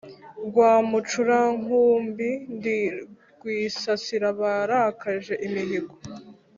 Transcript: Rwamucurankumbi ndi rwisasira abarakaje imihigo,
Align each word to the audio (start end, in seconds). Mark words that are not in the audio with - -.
Rwamucurankumbi 0.47 2.29
ndi 2.55 2.77
rwisasira 3.39 4.25
abarakaje 4.33 5.33
imihigo, 5.45 5.93